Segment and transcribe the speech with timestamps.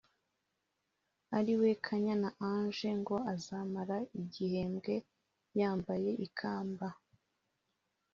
[1.37, 4.93] ari we Kanyana Angel ngo azamara igihembwe
[5.59, 6.87] yambaye ikamba